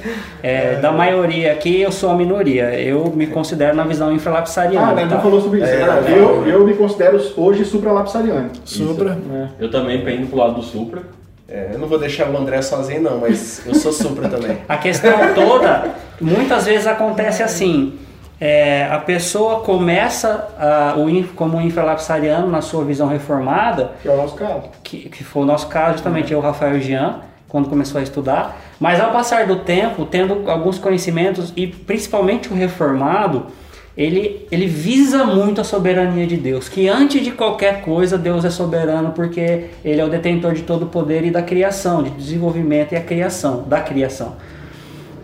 É, 0.42 0.76
da 0.76 0.90
maioria 0.90 1.52
aqui, 1.52 1.82
eu 1.82 1.92
sou 1.92 2.08
a 2.08 2.14
minoria. 2.14 2.72
Eu 2.80 3.12
me 3.14 3.26
considero 3.26 3.76
na 3.76 3.84
visão 3.84 4.10
infralapsariana. 4.10 4.92
Ah, 4.92 4.94
né? 4.94 5.02
tá? 5.06 5.16
Não 5.16 5.20
falou 5.20 5.38
sobre 5.38 5.58
isso. 5.60 5.68
É, 5.70 5.82
Ah, 5.82 6.00
não, 6.00 6.08
eu, 6.08 6.46
eu 6.48 6.64
me 6.66 6.72
considero 6.72 7.20
hoje 7.36 7.62
supralapsariano. 7.66 8.48
Supra. 8.64 9.18
Eu 9.60 9.70
também 9.70 10.02
penso 10.02 10.28
pro 10.28 10.38
lado 10.38 10.54
do 10.54 10.62
Supra. 10.62 11.02
É, 11.46 11.70
eu 11.74 11.78
não 11.78 11.86
vou 11.88 11.98
deixar 11.98 12.30
o 12.30 12.36
André 12.38 12.62
sozinho, 12.62 13.02
não, 13.02 13.18
mas 13.18 13.60
eu 13.66 13.74
sou 13.74 13.92
supra 13.92 14.28
também. 14.30 14.56
A 14.68 14.78
questão 14.78 15.12
toda, 15.34 15.90
muitas 16.20 16.64
vezes 16.64 16.86
acontece 16.86 17.42
assim. 17.42 17.98
É, 18.40 18.88
a 18.90 18.98
pessoa 18.98 19.60
começa 19.60 20.48
a, 20.58 20.94
o, 20.96 21.28
como 21.34 21.58
um 21.58 21.60
infralapsariano 21.60 22.48
na 22.48 22.62
sua 22.62 22.82
visão 22.84 23.06
reformada, 23.06 23.92
Que 24.00 24.08
é 24.08 24.12
o 24.12 24.16
nosso 24.16 24.34
caso. 24.34 24.62
que, 24.82 25.10
que 25.10 25.22
foi 25.22 25.42
o 25.42 25.46
nosso 25.46 25.68
caso, 25.68 25.92
justamente 25.94 26.32
eu, 26.32 26.38
o 26.38 26.42
Rafael 26.42 26.80
Jean, 26.80 27.20
quando 27.46 27.68
começou 27.68 28.00
a 28.00 28.02
estudar. 28.02 28.58
Mas 28.78 28.98
ao 28.98 29.12
passar 29.12 29.46
do 29.46 29.56
tempo, 29.56 30.06
tendo 30.06 30.50
alguns 30.50 30.78
conhecimentos 30.78 31.52
e 31.54 31.66
principalmente 31.66 32.48
o 32.48 32.54
reformado, 32.54 33.46
ele, 33.94 34.46
ele 34.50 34.66
visa 34.66 35.24
muito 35.24 35.60
a 35.60 35.64
soberania 35.64 36.26
de 36.26 36.38
Deus, 36.38 36.68
que 36.68 36.88
antes 36.88 37.22
de 37.22 37.32
qualquer 37.32 37.82
coisa 37.82 38.16
Deus 38.16 38.44
é 38.46 38.50
soberano 38.50 39.10
porque 39.10 39.66
ele 39.84 40.00
é 40.00 40.04
o 40.04 40.08
detentor 40.08 40.54
de 40.54 40.62
todo 40.62 40.84
o 40.84 40.86
poder 40.86 41.24
e 41.26 41.30
da 41.30 41.42
criação, 41.42 42.02
de 42.02 42.10
desenvolvimento 42.10 42.92
e 42.92 42.96
a 42.96 43.02
criação, 43.02 43.64
da 43.64 43.80
criação. 43.80 44.36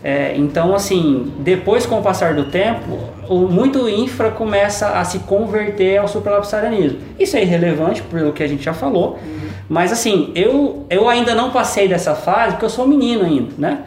É, 0.07 0.37
então, 0.37 0.73
assim, 0.73 1.33
depois 1.39 1.85
com 1.85 1.99
o 1.99 2.01
passar 2.01 2.33
do 2.33 2.45
tempo, 2.45 2.97
o 3.27 3.39
muito 3.39 3.89
infra 3.89 4.31
começa 4.31 4.87
a 4.97 5.03
se 5.03 5.19
converter 5.19 5.97
ao 5.97 6.07
supralapsarianismo. 6.07 6.99
Isso 7.19 7.35
é 7.35 7.41
irrelevante 7.41 8.01
pelo 8.03 8.31
que 8.31 8.41
a 8.41 8.47
gente 8.47 8.63
já 8.63 8.73
falou, 8.73 9.19
mas 9.67 9.91
assim, 9.91 10.31
eu, 10.33 10.85
eu 10.89 11.09
ainda 11.09 11.35
não 11.35 11.51
passei 11.51 11.89
dessa 11.89 12.15
fase 12.15 12.51
porque 12.51 12.63
eu 12.63 12.69
sou 12.69 12.87
menino 12.87 13.25
ainda, 13.25 13.51
né? 13.57 13.79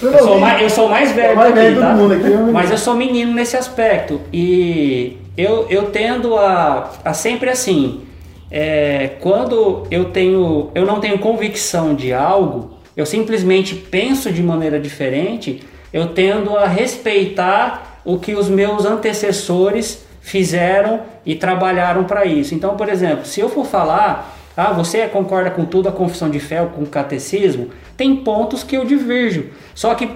Eu 0.00 0.18
sou 0.20 0.38
mais, 0.38 0.62
eu 0.62 0.70
sou 0.70 0.88
mais 0.88 1.10
velho 1.10 1.36
mais 1.36 1.52
de 1.52 1.80
tá? 1.80 1.92
mundo 1.92 2.14
aqui? 2.14 2.30
Mas 2.52 2.70
eu 2.70 2.78
sou 2.78 2.94
menino 2.94 3.32
nesse 3.32 3.56
aspecto. 3.56 4.20
E 4.32 5.16
eu, 5.36 5.66
eu 5.68 5.86
tendo 5.90 6.36
a, 6.36 6.88
a 7.04 7.12
sempre 7.12 7.50
assim. 7.50 8.02
é, 8.48 9.12
quando 9.18 9.88
eu 9.90 10.04
tenho. 10.04 10.70
Eu 10.72 10.86
não 10.86 11.00
tenho 11.00 11.18
convicção 11.18 11.94
de 11.96 12.12
algo, 12.12 12.71
eu 12.96 13.06
simplesmente 13.06 13.74
penso 13.74 14.30
de 14.32 14.42
maneira 14.42 14.78
diferente, 14.78 15.62
eu 15.92 16.08
tendo 16.08 16.56
a 16.56 16.66
respeitar 16.66 18.00
o 18.04 18.18
que 18.18 18.34
os 18.34 18.48
meus 18.48 18.84
antecessores 18.84 20.04
fizeram 20.20 21.00
e 21.24 21.34
trabalharam 21.34 22.04
para 22.04 22.24
isso. 22.24 22.54
Então, 22.54 22.76
por 22.76 22.88
exemplo, 22.88 23.24
se 23.24 23.40
eu 23.40 23.48
for 23.48 23.66
falar, 23.66 24.36
ah, 24.56 24.72
você 24.72 25.06
concorda 25.06 25.50
com 25.50 25.64
tudo 25.64 25.88
a 25.88 25.92
confissão 25.92 26.30
de 26.30 26.38
fé, 26.38 26.64
com 26.74 26.82
o 26.82 26.86
catecismo, 26.86 27.70
tem 27.96 28.16
pontos 28.16 28.62
que 28.62 28.76
eu 28.76 28.84
diverjo. 28.84 29.46
Só 29.74 29.94
que 29.94 30.08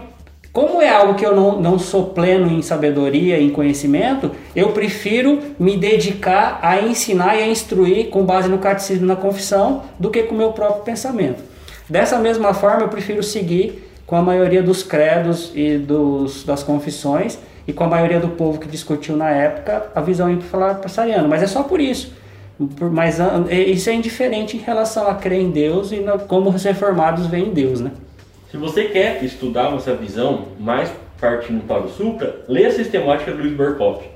como 0.52 0.80
é 0.80 0.88
algo 0.88 1.14
que 1.14 1.26
eu 1.26 1.36
não, 1.36 1.60
não 1.60 1.78
sou 1.78 2.06
pleno 2.06 2.50
em 2.50 2.62
sabedoria, 2.62 3.38
em 3.38 3.50
conhecimento, 3.50 4.30
eu 4.54 4.70
prefiro 4.70 5.38
me 5.58 5.76
dedicar 5.76 6.58
a 6.62 6.80
ensinar 6.80 7.36
e 7.36 7.42
a 7.42 7.46
instruir 7.46 8.08
com 8.08 8.24
base 8.24 8.48
no 8.48 8.56
catecismo 8.56 9.06
na 9.06 9.16
confissão 9.16 9.82
do 9.98 10.08
que 10.08 10.22
com 10.22 10.34
o 10.34 10.38
meu 10.38 10.52
próprio 10.52 10.82
pensamento. 10.82 11.55
Dessa 11.88 12.18
mesma 12.18 12.52
forma, 12.52 12.82
eu 12.82 12.88
prefiro 12.88 13.22
seguir 13.22 13.88
com 14.06 14.16
a 14.16 14.22
maioria 14.22 14.62
dos 14.62 14.82
credos 14.82 15.52
e 15.54 15.78
dos, 15.78 16.44
das 16.44 16.62
confissões 16.62 17.38
e 17.66 17.72
com 17.72 17.84
a 17.84 17.88
maioria 17.88 18.20
do 18.20 18.28
povo 18.28 18.58
que 18.58 18.68
discutiu 18.68 19.16
na 19.16 19.30
época 19.30 19.86
a 19.94 20.00
visão 20.00 20.30
infralassariana. 20.30 21.26
Mas 21.28 21.42
é 21.42 21.46
só 21.46 21.62
por 21.62 21.80
isso. 21.80 22.12
Por- 22.76 22.90
Mas 22.90 23.18
isso 23.50 23.90
é 23.90 23.92
indiferente 23.94 24.56
em 24.56 24.60
relação 24.60 25.08
a 25.08 25.14
crer 25.14 25.40
em 25.40 25.50
Deus 25.50 25.92
e 25.92 25.96
na, 26.00 26.18
como 26.18 26.50
os 26.50 26.62
reformados 26.64 27.26
veem 27.26 27.50
Deus, 27.52 27.80
né? 27.80 27.90
Se 28.50 28.56
você 28.56 28.84
quer 28.84 29.22
estudar 29.24 29.74
essa 29.74 29.94
visão, 29.94 30.46
mais 30.58 30.88
partindo 31.20 31.66
para 31.66 31.80
o 31.82 31.88
Supra, 31.88 32.36
lê 32.48 32.66
a 32.66 32.70
sistemática 32.72 33.32
do 33.32 33.38
Luiz 33.42 33.56
Berkoff. 33.56 34.06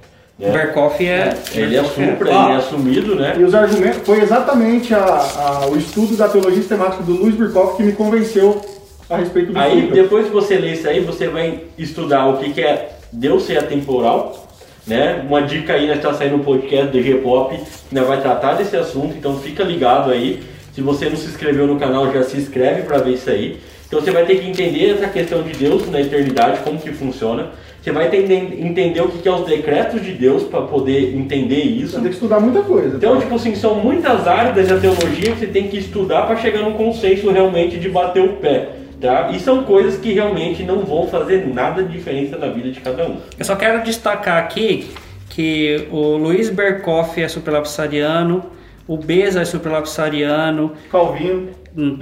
Né? 0.40 0.50
Berkoff 0.50 1.06
é. 1.06 1.36
Ele 1.54 1.76
é 1.76 1.84
Supra, 1.84 2.30
Ó, 2.30 2.44
ele 2.44 2.52
é 2.52 2.56
assumido, 2.56 3.14
né? 3.14 3.36
E 3.38 3.44
os 3.44 3.54
argumentos, 3.54 4.00
foi 4.04 4.20
exatamente 4.22 4.94
a- 4.94 5.04
a- 5.04 5.66
o 5.70 5.76
estudo 5.76 6.16
da 6.16 6.28
teologia 6.28 6.58
sistemática 6.60 7.02
do 7.02 7.12
Luiz 7.12 7.34
Birkhoff 7.34 7.76
que 7.76 7.82
me 7.82 7.92
convenceu 7.92 8.60
a 9.08 9.16
respeito 9.16 9.52
do 9.52 9.58
Aí, 9.58 9.82
Supra. 9.82 10.02
depois 10.02 10.26
que 10.26 10.32
você 10.32 10.56
lê 10.56 10.72
isso 10.72 10.88
aí, 10.88 11.00
você 11.00 11.28
vai 11.28 11.60
estudar 11.76 12.26
o 12.28 12.38
que, 12.38 12.52
que 12.52 12.60
é 12.60 12.90
Deus 13.12 13.42
ser 13.44 13.58
atemporal, 13.58 14.46
né? 14.86 15.22
Uma 15.26 15.42
dica 15.42 15.74
aí, 15.74 15.86
nós 15.86 15.96
está 15.98 16.14
saindo 16.14 16.36
um 16.36 16.44
podcast 16.44 16.86
do 16.88 17.02
G-Pop, 17.02 17.56
que 17.56 17.94
nós 17.94 18.06
vai 18.06 18.20
tratar 18.20 18.54
desse 18.54 18.76
assunto, 18.76 19.14
então 19.16 19.36
fica 19.38 19.62
ligado 19.62 20.10
aí. 20.10 20.42
Se 20.72 20.80
você 20.80 21.08
não 21.08 21.16
se 21.16 21.26
inscreveu 21.26 21.66
no 21.66 21.78
canal, 21.78 22.12
já 22.12 22.22
se 22.22 22.36
inscreve 22.36 22.82
para 22.82 22.98
ver 22.98 23.14
isso 23.14 23.28
aí. 23.28 23.58
Então 23.88 24.00
você 24.00 24.12
vai 24.12 24.24
ter 24.24 24.36
que 24.36 24.48
entender 24.48 24.90
essa 24.94 25.08
questão 25.08 25.42
de 25.42 25.52
Deus 25.52 25.90
na 25.90 26.00
eternidade, 26.00 26.60
como 26.62 26.78
que 26.78 26.92
funciona. 26.92 27.48
Você 27.82 27.92
vai 27.92 28.06
entender, 28.06 28.60
entender 28.60 29.00
o 29.00 29.08
que, 29.08 29.18
que 29.18 29.28
é 29.28 29.32
os 29.32 29.46
decretos 29.46 30.02
de 30.02 30.12
Deus 30.12 30.42
para 30.42 30.62
poder 30.62 31.16
entender 31.16 31.62
isso. 31.62 31.92
Você 31.92 32.00
tem 32.00 32.08
que 32.08 32.14
estudar 32.14 32.38
muita 32.38 32.60
coisa. 32.60 32.96
Então, 32.96 33.18
tipo 33.18 33.34
assim, 33.34 33.54
são 33.54 33.76
muitas 33.76 34.26
áreas 34.26 34.68
da 34.68 34.78
teologia 34.78 35.32
que 35.32 35.38
você 35.38 35.46
tem 35.46 35.68
que 35.68 35.78
estudar 35.78 36.26
para 36.26 36.36
chegar 36.36 36.60
num 36.60 36.74
consenso 36.74 37.30
realmente 37.30 37.78
de 37.78 37.88
bater 37.88 38.22
o 38.22 38.34
pé. 38.34 38.68
Tá? 39.00 39.30
E 39.32 39.40
são 39.40 39.64
coisas 39.64 39.98
que 39.98 40.12
realmente 40.12 40.62
não 40.62 40.80
vão 40.80 41.08
fazer 41.08 41.46
nada 41.46 41.82
de 41.82 41.90
diferença 41.90 42.36
na 42.36 42.48
vida 42.48 42.70
de 42.70 42.80
cada 42.80 43.06
um. 43.08 43.16
Eu 43.38 43.44
só 43.46 43.56
quero 43.56 43.82
destacar 43.82 44.36
aqui 44.36 44.90
que 45.30 45.86
o 45.90 46.18
Luiz 46.18 46.50
Berkoff 46.50 47.20
é 47.20 47.26
superlapsariano, 47.28 48.44
o 48.90 48.96
Beza 48.96 49.40
é 49.42 49.44
superlapsariano, 49.44 50.72
Calvino. 50.90 51.50
hum, 51.76 51.96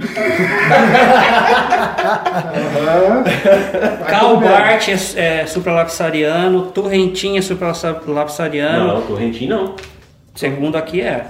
Aham. 2.77 3.23
Karl 4.09 4.37
Barth 4.37 4.87
é, 5.15 5.41
é 5.41 5.45
supralapsariano, 5.45 6.63
Turrentin 6.71 7.37
é 7.37 7.41
supralapsariano, 7.41 8.87
Não, 8.87 9.01
Torrentin 9.03 9.47
não. 9.47 9.75
segundo 10.33 10.75
aqui 10.77 11.01
é. 11.01 11.25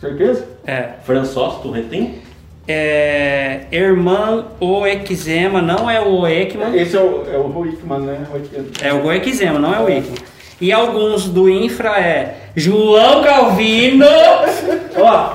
Certeza? 0.00 0.46
É. 0.66 0.88
François 1.04 1.60
Torrentin? 1.62 2.14
é, 2.66 3.66
Irmã 3.70 4.46
o 4.60 4.86
Eczema, 4.86 5.60
não 5.60 5.90
é 5.90 6.00
o 6.00 6.26
Ekman, 6.26 6.74
Esse 6.74 6.96
é 6.96 7.00
o, 7.00 7.24
é 7.30 7.36
o 7.36 7.66
Hickman, 7.66 7.98
né? 8.00 8.24
O 8.32 8.36
Hickman. 8.38 8.66
é 8.82 8.94
o 8.94 9.12
Eczema, 9.12 9.58
não 9.58 9.74
é 9.74 9.80
o 9.80 9.88
Ekman. 9.88 10.14
E 10.62 10.70
alguns 10.70 11.24
do 11.24 11.50
Infra 11.50 11.98
é 11.98 12.36
João 12.54 13.24
Calvino, 13.24 14.06
ó, 14.96 15.34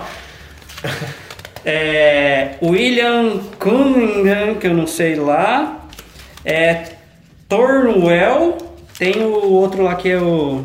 é, 1.66 2.52
William 2.64 3.42
Cunningham, 3.60 4.56
que 4.56 4.68
eu 4.68 4.74
não 4.74 4.88
sei 4.88 5.16
lá, 5.16 5.86
é 6.46 6.92
Torwell, 7.50 8.58
tem 8.98 9.22
o 9.22 9.52
outro 9.52 9.84
lá 9.84 9.96
que 9.96 10.12
é 10.12 10.18
o. 10.18 10.64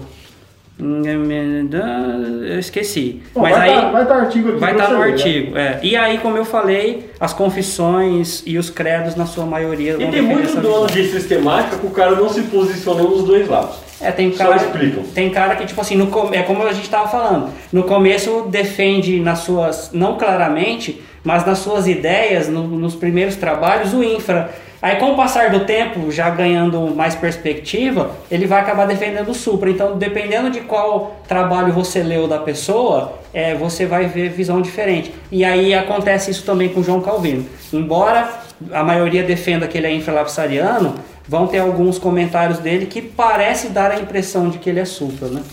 Eu 0.83 2.59
esqueci. 2.59 3.23
Bom, 3.35 3.41
Mas 3.43 3.57
vai 3.57 3.69
aí 3.71 3.75
tá- 3.81 3.91
vai 3.91 4.07
tá 4.07 4.15
artigo 4.17 4.49
aqui 4.51 4.59
vai 4.59 4.73
estar 4.73 4.89
no 4.89 4.97
você 4.97 5.01
ler, 5.03 5.07
né? 5.07 5.13
artigo. 5.13 5.59
é. 5.59 5.81
E 5.83 5.97
aí, 5.97 6.19
como 6.19 6.37
eu 6.37 6.45
falei, 6.45 7.11
as 7.21 7.33
confissões 7.33 8.43
e 8.47 8.59
os 8.59 8.69
credos, 8.71 9.15
na 9.15 9.27
sua 9.27 9.47
maioria, 9.47 9.97
E 9.99 10.07
tem 10.11 10.23
muito 10.23 10.61
dono 10.61 10.87
visão. 10.87 11.03
de 11.05 11.09
sistemática 11.11 11.77
que 11.79 11.87
o 11.87 11.91
cara 11.91 12.13
não 12.17 12.29
se 12.29 12.43
posiciona 12.43 13.03
nos 13.03 13.25
dois 13.25 13.49
lados. 13.49 13.77
É, 14.01 14.11
tem 14.11 14.33
Só 14.33 14.45
cara, 14.45 14.57
explicam. 14.57 15.05
tem 15.15 15.31
cara 15.31 15.55
que, 15.55 15.65
tipo 15.65 15.81
assim, 15.81 15.97
no, 15.97 16.09
com- 16.09 16.35
é 16.35 16.43
como 16.43 16.63
a 16.65 16.73
gente 16.73 16.83
estava 16.85 17.07
falando, 17.09 17.51
no 17.73 17.85
começo 17.85 18.47
defende 18.51 19.21
nas 19.21 19.41
suas, 19.41 19.91
não 19.93 20.17
claramente, 20.17 21.01
mas 21.23 21.47
nas 21.47 21.59
suas 21.59 21.87
ideias, 21.87 22.49
no- 22.49 22.67
nos 22.67 22.97
primeiros 22.97 23.37
trabalhos, 23.37 23.95
o 23.95 24.03
infra. 24.03 24.51
Aí 24.83 24.97
com 24.97 25.13
o 25.13 25.17
passar 25.17 25.51
do 25.51 25.61
tempo, 25.61 26.11
já 26.11 26.29
ganhando 26.29 26.93
mais 26.93 27.15
perspectiva, 27.15 28.17
ele 28.29 28.47
vai 28.47 28.61
acabar 28.61 28.85
defendendo 28.85 29.29
o 29.29 29.35
supra. 29.35 29.71
Então, 29.71 29.97
dependendo 29.97 30.51
de 30.51 30.61
qual 30.63 31.23
trabalho 31.29 31.73
você 31.73 32.03
leu 32.03 32.27
da 32.27 32.41
pessoa, 32.41 33.17
é, 33.33 33.55
você 33.55 33.87
vai 33.87 34.07
ver 34.07 34.31
visão 34.31 34.61
diferente. 34.61 35.15
E 35.31 35.45
aí 35.45 35.73
acontece 35.73 36.33
isso 36.33 36.45
também 36.45 36.69
com 36.69 36.83
João 36.83 37.01
Calvino. 37.01 37.47
Embora 37.73 38.29
a 38.73 38.83
maioria 38.83 39.23
defenda 39.23 39.69
que 39.69 39.79
ele 39.79 39.87
é 39.87 39.95
infralapsariano, 39.95 40.97
vão 41.29 41.47
ter 41.47 41.61
alguns 41.61 41.97
comentários 41.97 42.59
dele 42.59 42.87
que 42.87 43.01
parece 43.01 43.69
dar 43.69 43.93
a 43.93 44.01
impressão 44.01 44.51
de 44.51 44.59
que 44.59 44.69
ele 44.69 44.81
é 44.81 44.85
supra, 44.85 45.29
né? 45.29 45.45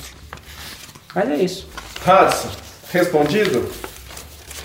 Mas 1.14 1.30
é 1.30 1.36
isso. 1.36 1.70
Hudson, 2.02 2.50
respondido? 2.92 3.70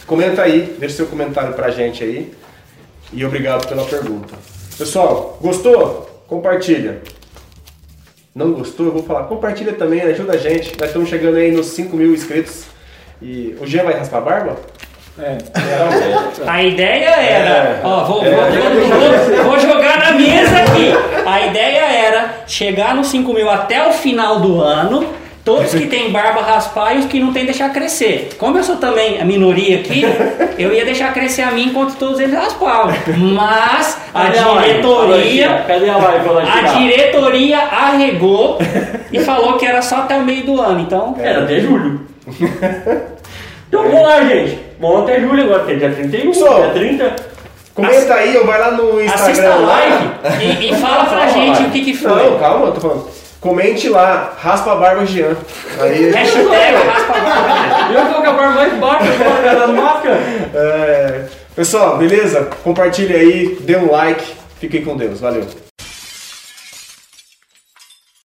Comenta 0.06 0.40
aí, 0.40 0.74
deixa 0.78 0.96
seu 0.96 1.06
comentário 1.06 1.52
pra 1.52 1.70
gente 1.70 2.02
aí. 2.02 2.32
E 3.12 3.22
obrigado 3.26 3.68
pela 3.68 3.84
pergunta. 3.84 4.53
Pessoal, 4.76 5.38
gostou? 5.40 6.10
Compartilha. 6.26 7.02
Não 8.34 8.52
gostou? 8.52 8.86
Eu 8.86 8.92
vou 8.92 9.02
falar, 9.04 9.24
compartilha 9.24 9.72
também, 9.74 10.00
ajuda 10.02 10.32
a 10.34 10.36
gente. 10.36 10.76
Nós 10.78 10.88
estamos 10.88 11.08
chegando 11.08 11.36
aí 11.36 11.52
nos 11.52 11.66
5 11.66 11.96
mil 11.96 12.12
inscritos. 12.12 12.64
E 13.22 13.56
o 13.60 13.66
Jean 13.66 13.84
vai 13.84 13.94
raspar 13.94 14.18
a 14.18 14.20
barba? 14.22 14.56
É. 15.16 15.38
A 16.44 16.62
ideia 16.64 17.08
era, 17.10 17.48
É. 17.78 17.80
ó, 17.84 18.04
vou, 18.04 18.20
vou- 18.24 18.32
vou- 18.32 19.36
vou- 19.36 19.44
vou 19.44 19.60
jogar 19.60 19.98
na 20.00 20.12
mesa 20.12 20.56
aqui. 20.58 20.90
A 21.24 21.46
ideia 21.46 21.78
era 22.06 22.30
chegar 22.48 22.96
nos 22.96 23.06
5 23.06 23.32
mil 23.32 23.48
até 23.48 23.86
o 23.88 23.92
final 23.92 24.40
do 24.40 24.60
ano. 24.60 25.06
Todos 25.44 25.74
que 25.74 25.86
têm 25.86 26.10
barba 26.10 26.40
raspar 26.40 26.94
e 26.94 27.00
os 27.00 27.04
que 27.04 27.20
não 27.20 27.30
têm 27.30 27.44
deixar 27.44 27.70
crescer. 27.70 28.30
Como 28.38 28.56
eu 28.56 28.64
sou 28.64 28.76
também 28.76 29.20
a 29.20 29.26
minoria 29.26 29.80
aqui, 29.80 30.02
eu 30.58 30.72
ia 30.72 30.86
deixar 30.86 31.12
crescer 31.12 31.42
a 31.42 31.50
mim 31.50 31.66
enquanto 31.66 31.96
todos 31.96 32.18
eles 32.18 32.34
raspavam. 32.34 32.94
Mas 33.18 33.98
a 34.14 34.24
diretoria 34.30 35.64
Cadê 35.66 35.90
a 35.90 36.78
diretoria 36.78 37.58
arregou 37.70 38.58
e 39.12 39.20
falou 39.20 39.58
que 39.58 39.66
era 39.66 39.82
só 39.82 39.96
até 39.96 40.16
o 40.16 40.24
meio 40.24 40.46
do 40.46 40.58
ano. 40.58 40.80
Então, 40.80 41.14
Era 41.20 41.44
até 41.44 41.60
julho. 41.60 42.00
então 43.68 43.82
vamos 43.82 44.02
lá, 44.02 44.24
gente. 44.24 44.58
Vamos 44.80 45.02
até 45.02 45.20
julho 45.20 45.44
agora, 45.44 45.64
que 45.64 45.72
é 45.72 45.74
dia 45.74 45.90
31, 45.90 46.32
Só. 46.32 46.60
dia 46.60 46.70
30. 46.70 47.16
Comenta 47.74 48.14
aí 48.14 48.36
ou 48.36 48.46
vai 48.46 48.60
lá 48.60 48.70
no 48.70 48.98
assista 49.00 49.24
a 49.24 49.30
Instagram 49.30 49.56
lá. 49.56 49.72
live 49.72 50.06
e, 50.40 50.70
e 50.70 50.76
fala 50.76 51.04
pra 51.04 51.26
gente 51.26 51.58
vai. 51.58 51.66
o 51.66 51.70
que, 51.70 51.84
que 51.84 51.94
foi. 51.94 52.30
Não, 52.30 52.38
calma, 52.38 52.66
eu 52.66 52.72
tô 52.72 52.80
falando. 52.80 53.23
Comente 53.44 53.90
lá, 53.90 54.32
raspa 54.40 54.72
a 54.72 54.76
barba 54.76 55.04
Jean. 55.04 55.36
Aí, 55.78 56.10
Hashtag 56.12 56.76
raspa 56.76 57.12
a 57.12 57.20
barba. 57.20 57.92
Eu 57.92 58.06
vou 58.06 58.18
acabar 58.20 58.54
mais 58.54 58.72
baixo 58.78 59.04
agora 59.12 59.54
das 59.54 59.70
máscaras. 59.70 60.18
é, 60.54 61.24
pessoal, 61.54 61.98
beleza? 61.98 62.48
Compartilha 62.64 63.18
aí, 63.18 63.58
dê 63.60 63.76
um 63.76 63.90
like. 63.90 64.24
Fiquem 64.58 64.82
com 64.82 64.96
Deus. 64.96 65.20
Valeu. 65.20 65.44